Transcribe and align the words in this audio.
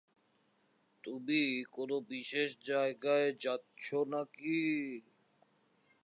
তুমি 1.03 1.41
কোনো 1.71 1.95
বিশেষ 2.09 2.49
জায়গায় 2.63 3.29
যাচ্ছ 3.41 3.85
নাকি? 4.07 4.61